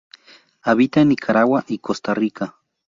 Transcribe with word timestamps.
Habita 0.63 1.01
en 1.01 1.09
Nicaragua 1.09 1.63
y 1.67 1.77
Costa 1.77 2.15
Rica. 2.15 2.55